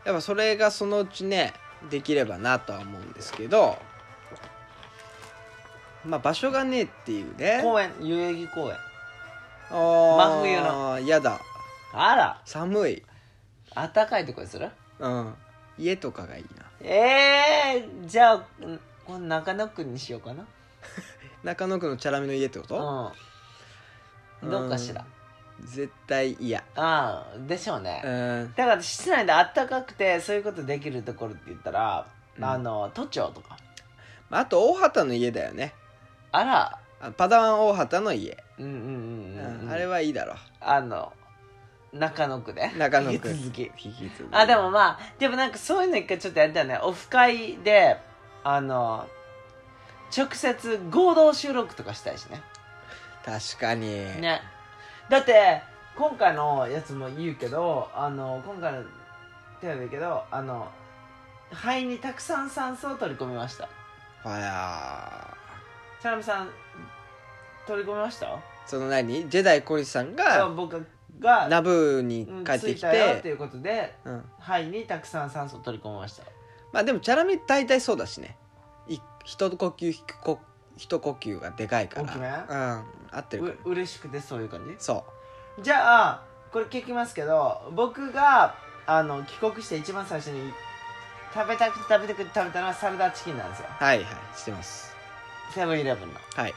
[0.04, 1.54] やっぱそれがそのうちね
[1.90, 3.78] できればなとは思うんですけど
[6.04, 7.60] まあ場所がねえっていうね。
[7.62, 8.76] 公園代々木公園。
[9.70, 11.00] あー真冬の。
[11.00, 11.40] やだ。
[11.92, 12.40] あら。
[12.44, 13.02] 寒い。
[13.74, 14.70] あったかいとこにする？
[14.98, 15.34] うん
[15.78, 16.64] 家とかがいいな。
[16.80, 20.44] ええー、じゃあうんこの中野区にしようかな。
[21.42, 23.12] 中野区のチャラメの家ってこと、
[24.42, 24.50] うん。
[24.50, 25.04] どうかしら。
[25.64, 26.62] 絶対嫌。
[26.76, 28.52] ああでしょうね、うん。
[28.54, 32.44] だから室内であったかくてそういうことできるところって言ったら、うん。
[32.44, 33.56] あの都庁とか。
[34.28, 35.74] まああと大畑の家だよね。
[36.32, 36.78] あら。
[37.00, 40.34] あパダワン大畑の家、うんうんうんうん、うん、あれはいいだろ。
[40.60, 41.12] あの
[41.92, 43.30] 中野区で中野区。
[43.30, 43.62] 引き続き。
[43.62, 44.34] 引き続き。
[44.34, 46.78] あでもまあでもなんかそういうの一回ちょっとやりたいね。
[46.82, 47.96] オフ会で
[48.44, 49.06] あの
[50.16, 52.42] 直接合同収録とかしたいしね。
[53.24, 53.88] 確かに、
[54.20, 54.40] ね。
[55.10, 55.62] だって
[55.96, 58.82] 今回のやつも言うけどあの今回の
[59.60, 60.68] テレビだけどあの
[61.50, 63.68] 肺にたくさん酸素を取り込みました。
[64.22, 65.36] はや
[66.00, 66.50] チャラメさん
[67.66, 68.38] 取り込みました？
[68.66, 69.28] その何？
[69.28, 70.86] ジェダイ小西さんが僕
[71.18, 73.20] がナブーにうん帰ってきて。
[73.22, 76.24] て、いうことでうん、肺にたくさん酸素を取り込みました。
[76.72, 78.36] まあでもチャラメ大体そうだしね。
[78.88, 80.38] い一呼吸一呼
[80.76, 82.06] 一呼吸がでかいから。
[82.06, 82.28] 大きめ？
[82.28, 82.84] うん。
[83.10, 83.54] 合ってるから。
[83.64, 84.74] う嬉しくてそういう感じ？
[84.78, 85.04] そ
[85.60, 88.54] じゃあこれ聞きますけど僕が
[88.86, 90.52] あの帰国して一番最初に
[91.34, 93.66] 食べたくて食べたくて食べたのはサラダチキンなんですよ。
[93.68, 94.38] うはいはい。
[94.38, 94.94] してます。
[95.52, 96.14] セブンイレブンの。
[96.34, 96.54] はい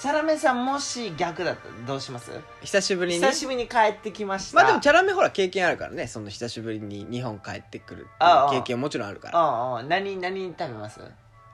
[0.00, 2.30] チャラメさんもし逆だったらどうします？
[2.62, 3.20] 久しぶりに？
[3.20, 4.56] 久しぶりに帰ってきました。
[4.56, 9.38] まあでもチャラメほら経験あるからねその久しぶりに日本帰ってくるって経験もちろんあるから。
[9.38, 11.00] ああ何何食べます？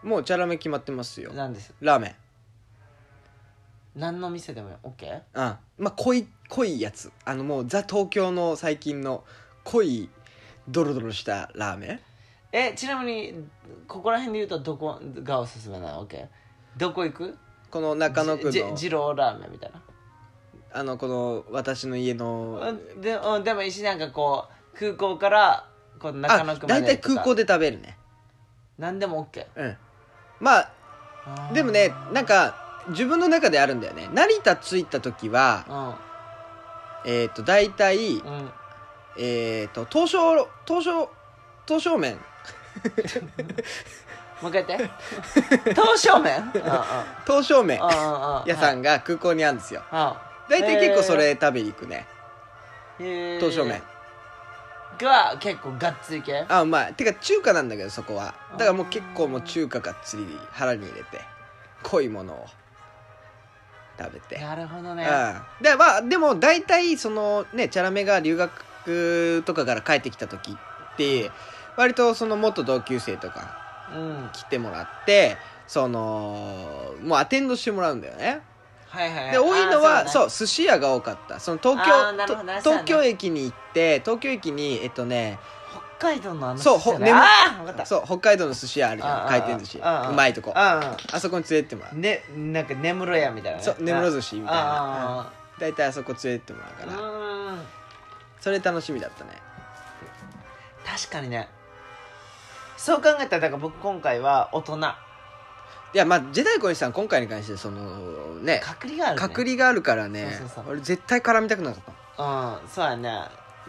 [0.04, 1.32] もうチャラメ決まってますよ。
[1.34, 1.74] 何です？
[1.80, 2.14] ラーメン。
[3.96, 5.12] 何の店でも OK?
[5.12, 7.10] うんまあ濃い濃いやつ。
[7.24, 9.24] あのもうザ東京の最近の
[9.64, 10.08] 濃い
[10.68, 12.00] ドロドロしたラーメン。
[12.52, 13.34] えちなみに
[13.88, 16.26] ここら辺で言うとどこがおすすめなの？OK?
[16.76, 17.36] どこ行く？
[17.70, 19.82] この中野区じのじ二郎ラーメンみたいな。
[20.72, 25.66] あのこの私の家のうんでうんでもいいしなんかこう空港から
[25.98, 27.96] この中あ野区まで大体空港でで食べるね。
[28.78, 29.76] 何でも OK うん。
[30.40, 30.72] まあ
[31.24, 31.54] あー。
[31.54, 34.08] でもねなんか自分の中であるんだよね。
[34.12, 35.98] 成田着いた時は
[37.06, 38.28] えっ、と大体うん。
[38.28, 38.50] うん
[39.18, 41.08] えっ、と東証東証
[41.66, 42.18] 東証麺
[44.42, 45.74] もう一回言って。
[45.74, 46.52] 刀削麺。
[47.24, 47.80] 東証麺。
[48.46, 49.82] 屋さんが空港にあるんですよ。
[49.92, 50.12] うん
[50.48, 52.06] 大体結構それ食べに行くね。
[52.98, 53.82] 東証麺。
[54.98, 56.44] が結構がっつり系？
[56.48, 56.94] あうまい。
[56.94, 58.34] てか中華なんだけどそこは。
[58.52, 61.20] だからもう結構もう中華がっつり腹に入れて
[61.82, 62.46] 濃いものを
[63.98, 64.38] 食べて。
[64.38, 65.04] なるほどね。
[65.04, 65.64] うん。
[65.64, 71.30] でまあでも大体そのねチャラメが留学とかから帰ってきた時って
[71.76, 73.65] 割とその元同級生とかうん
[74.32, 78.40] 来てもらってそのもうアテンドしてもらうんだよね。
[78.88, 79.32] はいはいはい。
[79.32, 81.40] で多いのはあーそう寿司屋が多かった。
[81.40, 85.38] その東京ねと東京駅に行って東京駅にえっとね
[85.98, 86.98] 北海道のあのそうほね。
[86.98, 87.86] 寿司屋ねああ分かった。
[87.86, 89.28] そう北海道の寿司屋あるじゃん。
[89.28, 89.78] 回転寿司。
[89.78, 89.80] う
[90.12, 90.52] まいとこ。
[90.54, 91.98] ああそこに連れてってもらう。
[91.98, 93.64] ねなんか根室屋みたいなね。
[93.64, 94.62] そう根室寿司みたいな。
[95.20, 97.02] あ大体あそこ連れてってもらうあから。
[97.02, 97.62] うん。
[98.40, 99.30] それ楽しみだったね。
[100.86, 101.48] 確かにね
[102.76, 104.78] そう考えたらだから僕今回は大人。
[105.94, 108.60] いやまあジェダイ小西さん今回に関してそのね。
[108.62, 110.36] 隔離がある、ね、隔離があるからね。
[110.38, 110.72] そうそうそう。
[110.72, 112.24] 俺絶対絡みたくなかった。
[112.24, 113.20] うんそうやね。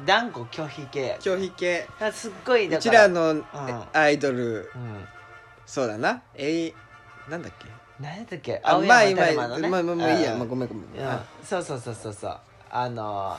[0.06, 1.18] 断固拒否系。
[1.22, 1.88] 拒否系。
[2.12, 3.44] すっごいうだちからのん。
[3.94, 4.72] アイドル。
[4.76, 5.08] うん。
[5.66, 6.22] そうだな。
[6.36, 6.74] えい
[7.30, 7.68] なんだっけ？
[8.00, 8.62] 何やったっけ？
[8.64, 9.70] あ青山まあ今テルマのね。
[9.70, 10.34] まあまあまあいいや。
[10.34, 10.40] うん。
[10.40, 10.84] まあごめんごめん。
[10.84, 11.20] うん。
[11.44, 12.38] そうそうそうそうそう。
[12.70, 13.38] あの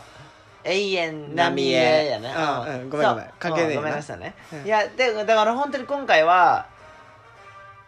[0.65, 2.83] 永遠波江やねうん。
[2.83, 2.91] うん。
[2.91, 3.31] ごめんごめん。
[3.39, 3.75] 関係ねえな。
[3.75, 4.35] うんごめんなさいね。
[4.53, 4.65] うん。
[4.65, 6.67] いやでだから本当に今回は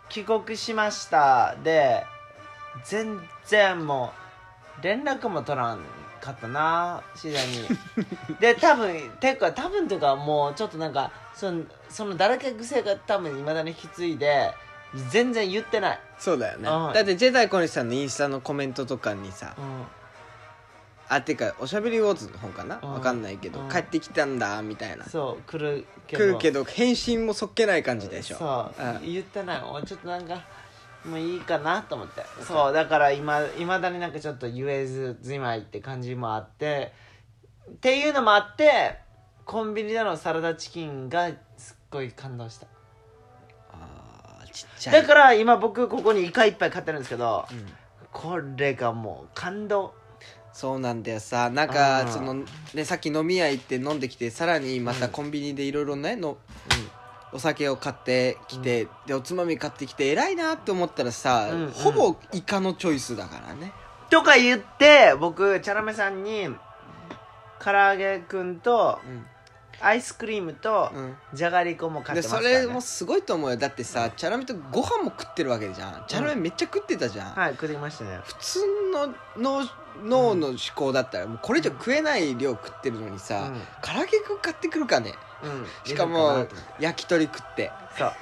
[0.08, 2.04] 帰国しましたで
[2.84, 4.12] 全然も
[4.80, 5.80] う連絡も取らん
[6.20, 7.66] かったなシダに。
[8.38, 14.54] で多分てか多分というかもうちょっとなんかそのそのだらけ癖が多分いまだに引き継いで
[15.10, 16.68] 全然言ってない、そうだよね。
[16.68, 16.92] うん。
[16.92, 19.84] だってジェダイ小西さんのインスタのコメントとかにさうん、
[21.12, 22.78] あてかおしゃべりウォーズの本かな？
[22.80, 22.92] うん。
[22.92, 23.68] わかんないけどうん。
[23.68, 25.04] 帰ってきたんだみたいな。
[25.04, 26.24] そう来るけど。
[26.24, 28.36] 来るけど返信もそっけない感じでしょ。
[28.36, 29.12] そう、うん。
[29.12, 29.60] 言ってない。
[29.60, 30.40] もうちょっとなんか
[31.04, 32.22] もういいかなと思って。
[32.46, 36.92] そうだから今いまだになんかちょっと言えずじまいって感じもあって
[37.68, 38.98] っていうのもあって
[39.44, 42.68] コンビニでのサラダチキンがすっごい感動した。
[43.72, 45.02] あーちっちゃい。
[45.02, 47.66] だから今僕ここにイカいっぱい買ってるんですけどうん。
[48.12, 49.94] これがもう感動
[50.60, 51.48] そうなんだよさ。
[51.48, 52.08] なんあかー。
[52.12, 52.44] その
[52.74, 56.36] ねさっき飲み屋行って飲んできてさらにまたコンビニでいろいろねの
[57.32, 61.70] お酒を買ってきて、でおつまみ買ってきて偉いなって思ったらさ、うんうん。
[61.70, 63.72] ほぼイカのチョイスだからね。
[64.10, 66.48] とか言って僕チャラメさんに
[67.58, 68.98] 唐揚げくんと
[69.80, 73.56] アイスクリームとうん、じゃがりこも買っでそてますから、ね、れもすごいと思うよ。
[73.56, 76.04] だってさ、チャラメとご飯も食ってるわけじゃん。
[76.06, 78.18] チャラメめっちゃ食ってたじゃん、はい食ってきましたね。
[78.24, 78.58] 普通
[78.92, 79.66] の脳
[80.02, 83.50] 脳の思考だったらもうこれ以上食えない量食ってるのにさ、
[83.82, 85.14] 唐揚げくん買ってくるかね。
[85.84, 86.46] しかも
[86.78, 87.70] 焼き鳥食って。
[87.96, 88.12] そう。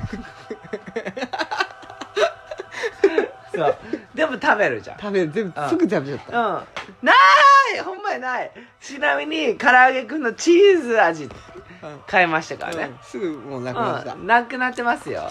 [3.55, 3.77] そう。
[4.15, 4.99] でも食べるじゃん。
[4.99, 5.33] 食べる。
[5.33, 5.69] 全部うん。
[5.69, 6.39] すぐ食べちゃった。
[6.39, 6.63] うん。
[7.03, 7.13] な
[7.77, 7.81] い！
[7.81, 8.53] ほんまにない。
[8.81, 11.29] ちなみに唐揚げくんのチーズ味
[12.07, 12.85] 買いましたからね。
[12.85, 12.99] うん。
[13.03, 14.15] すぐもうなくなった。
[14.15, 14.27] うん。
[14.27, 15.29] なくなってますよ。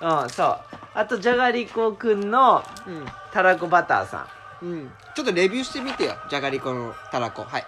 [0.00, 0.30] うん。
[0.30, 0.58] そう。
[0.92, 4.26] あとじゃがりこくんのうん、たらこバターさん
[4.62, 6.16] うん、ちょっとレビューしてみてよ。
[6.28, 7.44] じゃがりこのたらこ。
[7.44, 7.64] はい。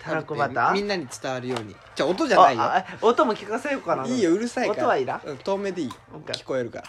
[0.00, 1.76] たらこバターみんなに伝わるように。
[1.94, 2.62] じゃあ音じゃないよ。
[2.62, 4.04] ああ音も聞かせようかな。
[4.04, 4.82] いいようるさいから。
[4.82, 5.20] 音はいらん。
[5.24, 5.92] うん、遠目でいい。
[6.32, 6.84] 聞こえるから。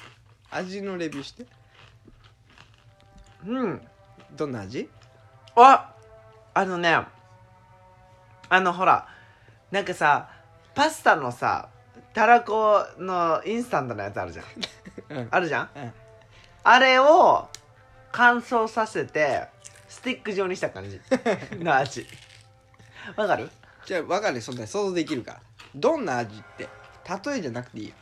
[0.50, 1.46] 味のレビューして。
[3.46, 3.82] うん。
[4.36, 4.90] どんな味？
[5.56, 5.94] あ
[6.56, 6.98] あのね。
[8.50, 9.08] あのほら。
[9.70, 10.30] なんかさ
[10.74, 11.70] パスタのさ
[12.14, 14.46] たらこのインスタントのやつあるじゃん。
[15.16, 15.28] うん。
[15.30, 15.70] あるじゃん？
[15.76, 15.94] うん。
[16.64, 17.48] あれを
[18.14, 19.48] 乾燥させて
[19.90, 21.02] スティック状にした感じ。
[21.60, 22.08] の味。
[23.18, 23.50] わかる？
[23.86, 25.40] じゃあ分かるそんな想像できるから。
[25.76, 26.70] どんな味って
[27.28, 27.96] 例えじゃなくていいよ。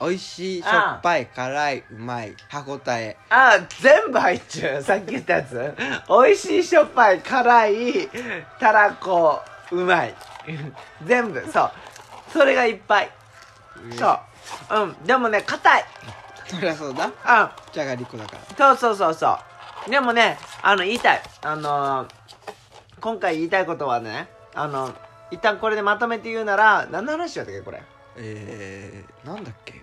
[0.00, 3.16] 美味しいしょっぱい辛いうまい歯ごたえ。
[3.30, 5.74] あ全部入っちゃうさっき言ったやつ。
[6.08, 8.08] 美味しいしょっぱい辛い
[8.58, 10.14] たらこうまい。
[11.04, 11.72] 全部そう。
[12.32, 13.10] それがいっぱい。
[13.96, 14.18] そ
[14.70, 14.80] う。
[14.80, 15.04] うん。
[15.04, 15.84] でもね硬い
[16.46, 17.10] そりゃそうだ。
[17.24, 17.56] あ。
[17.72, 18.76] じゃがりこだから。
[18.76, 19.38] そうそうそうそ
[19.86, 19.90] う。
[19.90, 21.22] でもねあの言いたい。
[21.42, 22.08] あのー
[23.00, 24.94] 今回言いたいことはねあの
[25.32, 27.82] 一旦これでまとめて言うなら何の話だったっけこれ？
[28.16, 29.82] えー、なんだっけ？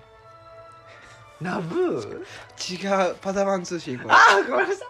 [1.41, 3.07] ナブー？
[3.07, 3.15] 違う。
[3.15, 4.11] パダワン通信これ。
[4.13, 4.87] ああごめんなさい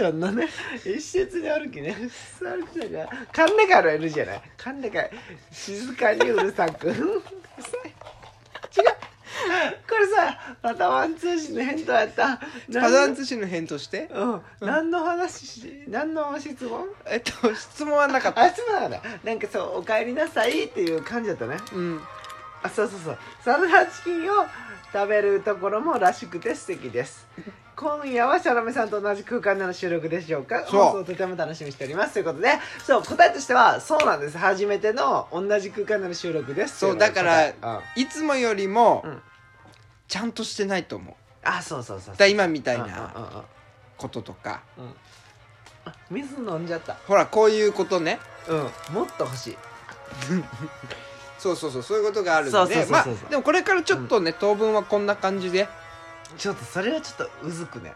[0.00, 0.48] マンションのね
[0.84, 1.94] 一室に歩きね。
[2.40, 3.10] 歩きなが。
[3.10, 4.42] らカンネカルいるじゃない。
[4.56, 5.10] カンネカル
[5.52, 6.88] 静かにうるさく。
[6.88, 6.94] 違う
[9.88, 12.38] これさパタワン通信の返答やった。
[12.38, 14.08] パダワン通通信の返答して？
[14.12, 14.40] うん。
[14.60, 16.86] 何の話し何の質問？
[17.06, 18.42] えっと質問はなかった。
[18.42, 21.56] あ質問なんだなんかそう「お帰りなさい」っていう感じだったね。
[21.74, 22.00] うん。
[22.62, 23.18] あそうそうそう。
[23.44, 24.46] サラダチキンを
[24.92, 27.26] 食べるところもらしくて素敵です
[27.80, 30.66] 今夜はシャラメさんと同じ空間での収録でしょうか？
[30.66, 30.82] そう。
[30.82, 32.12] 放送とても楽しみにしております。
[32.12, 32.50] ということで
[32.84, 34.36] そう答えとしてはそうなんです。
[34.36, 36.80] 初めての同じ空間での収録です。
[36.80, 37.54] そうっていのが答え
[37.96, 39.22] いつもよりもうん。
[40.08, 41.14] ちゃんとしてないと思う。
[41.42, 42.14] あそうそうそうそう。
[42.14, 43.44] だから今みたいな
[43.96, 44.60] こととか。
[46.10, 46.94] 水飲んじゃった。
[47.06, 48.18] ほらこういうことね。
[48.46, 48.58] うん。
[48.94, 49.58] もっと欲しい。
[51.38, 52.52] そうそうそうそういうことがあるんで。
[52.52, 52.92] そうそうそうそう。
[52.92, 55.66] まあでもこれからちょっとね当分はこんな感じで
[56.36, 57.94] ちょっとそれはちょっとうずくね。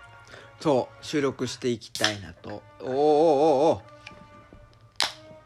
[0.61, 2.63] そう収録していきたいなと。
[2.81, 2.95] おーおーおー
[3.75, 3.81] おー。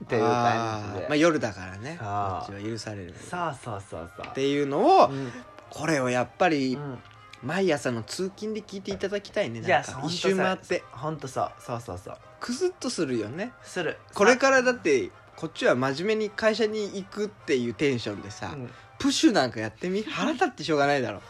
[0.05, 1.07] っていう感じで。
[1.09, 1.97] まあ夜だからね。
[1.99, 4.27] こっちは許されるそうそうそうそう。
[4.29, 5.33] っていうのを、うん。
[5.71, 6.99] これをやっぱりうん。
[7.41, 9.61] 毎朝の通勤で聞いていただきたいね。
[9.61, 10.83] なんか一周回って。
[10.91, 11.53] ほんとそう。
[11.61, 12.17] そうそうそう。
[12.41, 13.53] クスッとするよね。
[13.63, 13.97] する。
[14.13, 18.71] これからだってこっちは真面目に会社に行くっていうテンションでさ、うん。
[18.99, 20.03] プッシュなんかやってみ？
[20.03, 21.23] 腹立ってしょうがないだろ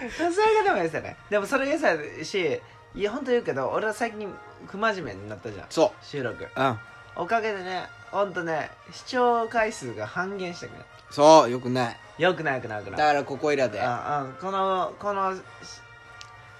[0.16, 1.16] それがでもいいですよね。
[1.28, 2.60] でもそれがさし
[2.94, 4.32] いや本当言うけど俺は最近
[4.66, 5.66] 不真面目になったじゃん。
[5.70, 6.44] そ収録。
[6.44, 6.80] ううん。
[7.16, 11.96] おかげでねほんとね視聴回数が半減したくねそうよくない。
[12.18, 12.98] よくないよくないよくない。
[12.98, 13.80] だからここいらで。
[13.80, 15.40] ああこのこのし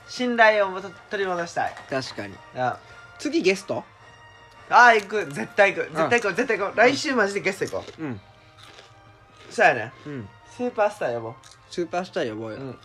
[0.08, 1.74] 信頼をと取り戻したい。
[1.88, 2.36] 確かに。
[2.56, 2.78] あ
[3.18, 3.84] 次ゲスト？
[4.68, 5.26] あ行く。
[5.26, 5.90] 絶対行く。
[5.90, 6.76] 絶対行こう絶対行こう。
[6.76, 8.02] 来週マジでゲスト行こう。
[8.04, 8.12] ん。
[8.12, 8.20] う
[9.50, 9.92] そうやね。
[10.06, 10.28] うん。
[10.56, 11.34] スーパースター呼ぼ
[11.70, 12.78] スーパースター呼ぼうよ、ううん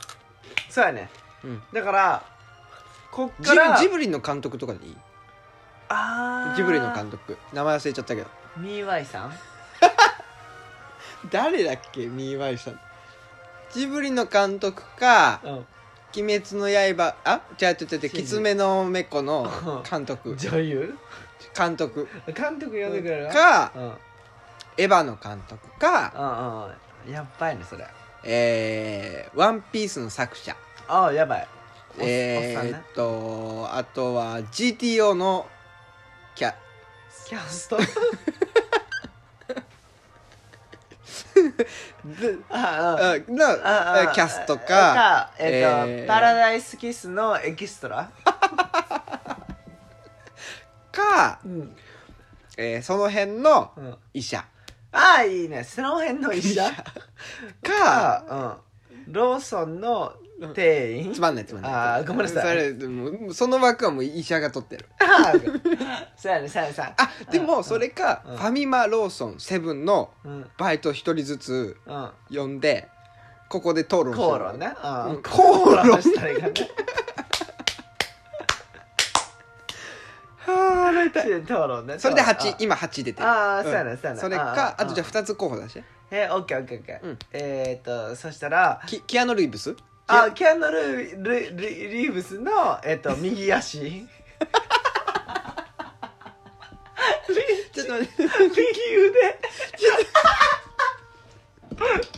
[0.76, 1.10] そうやね。
[1.44, 1.64] うん。
[1.72, 2.24] だから
[3.12, 4.98] こっジからブジブリの監督とかでいい？
[5.88, 6.56] あー。
[6.58, 7.38] ジブリの監督。
[7.54, 8.28] 名前忘れちゃったけど。
[8.58, 9.34] ミーワイさん？
[11.32, 12.08] 誰だっけ？
[12.08, 12.80] ミーワイさん。
[13.72, 15.52] ジブリの監督かうん
[16.18, 17.42] 「鬼滅の刃」あ？
[17.62, 19.50] 違う違う違う「真きつめのめこ」の
[19.90, 20.36] 監督。
[20.36, 20.98] 女優？
[21.58, 22.08] 監督。
[22.28, 23.30] 監督呼んでくれる？
[23.30, 23.84] かうん。
[23.84, 23.98] うん
[24.78, 26.68] エヴァの監督か
[27.08, 27.88] うんやばいねそれ。
[28.26, 30.54] えー、ワンピースの作者
[30.88, 31.48] ああやばい。
[32.00, 35.48] えー、っとあとは GTO の
[36.36, 36.54] キャ
[37.28, 37.78] キャスト？
[37.78, 37.84] で
[42.50, 43.14] ああ。
[43.14, 44.08] あのああ。
[44.14, 45.46] キャストかえっ、
[45.86, 46.08] と、えー。
[46.08, 48.10] パラダイスキスのエキストラ？
[50.92, 51.76] か、うん、
[52.58, 54.46] えーその辺のうん、医者。
[54.92, 55.64] ああいいね。
[55.64, 56.70] その辺の医者？
[57.64, 58.60] かか、
[59.08, 60.14] うん、ローソンの
[60.54, 61.14] 店員？
[61.14, 61.74] つまんないつまんない。
[61.74, 62.44] あーごめんなさい。
[62.44, 64.86] それでもその枠はもう医者が取ってる。
[65.00, 65.34] ああ
[66.18, 68.38] そうやねそうやねそうやねあでもそれかうん。
[68.38, 70.50] ファミマローソンセブンのうん。
[70.58, 72.10] バイト一人ずつうん。
[72.36, 72.90] 呼んで
[73.48, 75.18] ここで討論して口論ね、ううん。
[75.18, 76.02] ん、口論。
[76.02, 76.54] し たらいいかね
[80.38, 81.98] はあ討論ね。
[81.98, 83.28] それであ8今8出てる。
[83.28, 85.84] ああ、んそうやねそうやねそれかああとじゃあ2つ候補出して。
[86.12, 87.20] えオッケーオッケーオッケー、うん。
[87.32, 89.76] えー、っとそしたらキキアノ・リーブス？
[90.08, 94.08] あキャノルリリリーブスのえっと 右足。
[97.74, 98.24] ちょっと待って。
[98.50, 98.60] 右
[99.08, 99.40] 腕。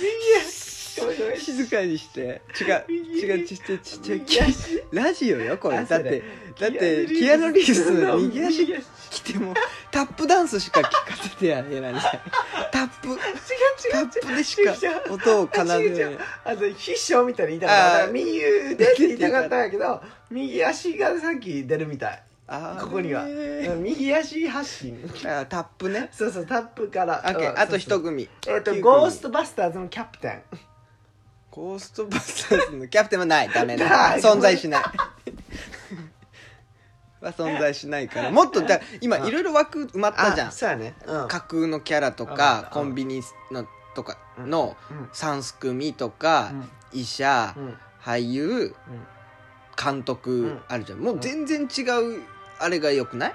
[0.00, 0.67] 右足ごめんごめん
[1.38, 2.42] 静かにして。
[2.60, 5.84] 違う右違うちちちち 右足ラジオよこれ。
[5.84, 5.98] だ。
[5.98, 6.22] って
[6.58, 8.66] だってキアノ・リーブスの 右足
[9.10, 9.54] 来ても
[9.90, 10.90] タップダンスしか聞か
[11.22, 11.94] せてやれない。
[12.72, 13.08] タップ。
[13.08, 13.20] 違う違う
[13.92, 14.74] タップでしか
[15.10, 16.18] 音を奏で違う違ないう。
[16.44, 18.12] あと必勝みたいに言いたかった。
[18.12, 22.22] 右腕って言いたかったんやけど右足がさっき出るみたい。
[22.80, 23.26] ここには、
[23.78, 26.08] 右足発信あタップね。
[26.12, 27.22] そうそうタップから。
[27.56, 28.26] あと一組。
[28.46, 30.42] えっ、とゴーストバスターズのキャプテン
[31.50, 33.48] ゴーストバスターズのキャプテンはない。
[33.48, 33.88] ダメだ。
[33.88, 34.20] ない。
[34.20, 34.82] 存在しない。
[37.20, 38.30] は存在しないから。
[38.30, 40.48] もっとだ今いろいろ枠埋まったじゃん。
[40.48, 40.94] あそうやね。
[41.06, 41.28] うん。
[41.28, 42.34] 架空のキャラとうん。
[42.34, 45.04] かコンビニのとかのうん。
[45.12, 46.70] 3組とかうん。
[46.92, 47.76] 医者うん。
[48.04, 48.74] 俳優
[49.82, 50.62] 監督ん。
[50.68, 51.00] あるじゃん。
[51.00, 51.82] もう全然違
[52.16, 52.22] う
[52.60, 53.34] あれがよくない？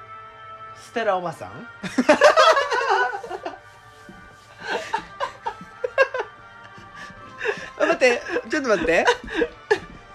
[0.81, 1.67] ステラおばさん？
[7.87, 8.21] 待って。
[8.49, 9.05] ちょっと待って。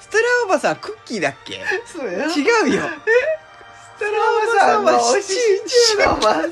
[0.01, 1.63] ステラおばさんクッキーだっけ？
[1.87, 2.83] そうや違うよ。
[3.87, 6.51] ステラおばさんはシチューのおばさん。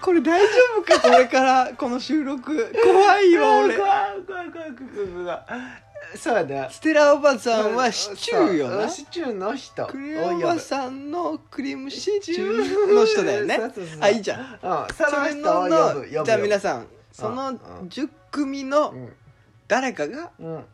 [0.00, 0.48] これ大丈
[0.78, 1.00] 夫か？
[1.00, 2.72] これからこの収録。
[2.84, 3.76] 怖いよ俺。
[3.76, 5.40] 怖い怖い怖い怖い
[6.14, 8.88] そうやねステラおばさんはシチューよな。
[8.88, 9.86] シチューの人。
[9.86, 13.58] クレヨンおばさんのクリームシチューの人だよね。
[14.00, 14.40] あいいじゃん。
[14.40, 14.48] うん
[14.94, 17.56] その人をのじゃあ皆さんそのうん。
[17.88, 19.12] 10組のうん。
[19.68, 20.64] 誰かがうん。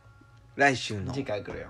[0.57, 1.13] 来週の。
[1.13, 1.67] 次回来るよ。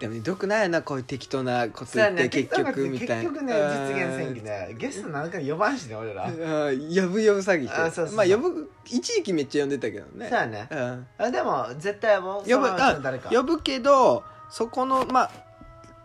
[0.00, 3.30] でもよくないよなこういう適当なこと言って結局みたいな。
[3.30, 6.30] 結局ね実現せんきねゲストなんか呼ばんしね俺ら。
[6.30, 8.16] そううん呼ぶ呼ぶ詐欺あそうそうそう。
[8.16, 10.30] まあ呼ぶ一時期めっちゃ呼んでたけどね。
[10.30, 10.66] やね。
[10.70, 11.06] うん。
[11.18, 13.28] あでも絶対もう呼ぶその人誰か。
[13.30, 15.30] あ呼ぶけどそこのまあ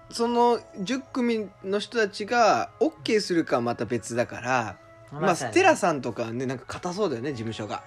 [0.09, 4.77] その10組の人たちが OK するかはまた別だから
[5.22, 7.84] まあステラささんとかはねなんか硬そうだよね事務所が。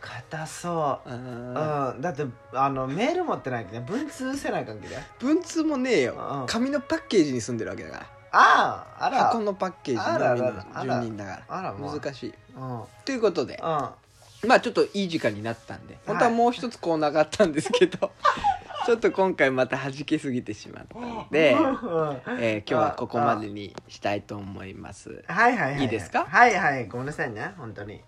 [0.00, 1.10] 硬そう。
[1.10, 1.54] うん。
[1.54, 2.00] うん。
[2.00, 6.14] だってあのメール持ってないけどね文通せない関係で文通もねえよ。
[6.40, 6.46] うん。
[6.46, 9.18] 紙のパッケージに住んでるわけだかあああら。
[9.18, 11.00] ら箱のパッケージあらのみのあら。
[11.00, 12.34] 住人だかあらもうら難しい。
[12.56, 12.80] うん。
[12.80, 18.10] うんということでまあちょっといい時間になったんで本当はもう一つコーナーがあったんですけど
[18.86, 21.50] ちょっと今回また弾けすぎてしまったので、
[22.40, 25.22] えー今日はここまでにしたいと思います。
[25.28, 25.82] はいはいはい。
[25.82, 26.24] いいですか？
[26.28, 28.02] はいはいごめんなさいね本当に。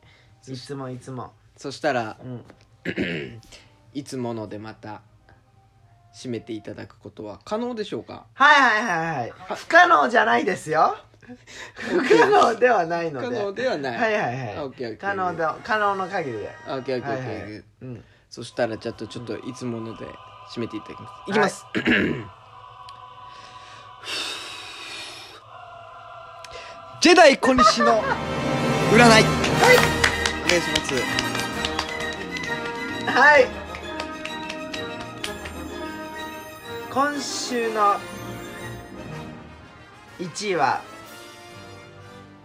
[0.48, 1.32] いつもいつも。
[1.56, 2.44] そしたらうん。
[3.94, 5.02] いつものでまた
[6.14, 8.26] 締めていただくことは可能でしょうか？
[8.34, 9.32] はいはいはいはい。
[9.56, 10.96] 不可能じゃないですよ。
[11.74, 13.26] 不可能ではないので。
[13.38, 13.96] 可能ではない。
[13.98, 14.58] はいはいはい。
[14.58, 14.96] オッケーオッケー。
[14.98, 16.50] 可能で可能の限りで。
[16.66, 17.64] オッケーオッケーオッケー、はいはい。
[17.82, 18.04] うん。
[18.28, 20.04] そしたらちょっとちょっといつもので
[20.50, 21.12] 締めていただきます。
[21.28, 21.66] いきます、
[27.00, 28.02] ジェダイ小西の
[28.92, 29.00] 占い。
[29.00, 29.22] はい。
[30.44, 30.94] お願いします。
[33.18, 33.46] はい。
[36.90, 37.96] 今週の
[40.18, 40.80] 1位は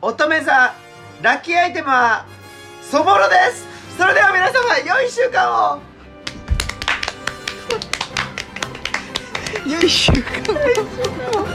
[0.01, 0.73] 乙女座。
[1.21, 2.25] ラッキーアイテムは
[2.81, 3.67] そぼろです。
[3.97, 5.88] それでは皆様良い週間を
[9.69, 10.11] Я ищу
[10.45, 11.45] кого-то.